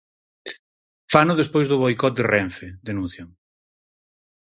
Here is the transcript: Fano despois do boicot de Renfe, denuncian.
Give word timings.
Fano 1.13 1.33
despois 1.41 1.67
do 1.67 1.81
boicot 1.83 2.13
de 2.15 2.23
Renfe, 2.33 2.67
denuncian. 2.87 3.29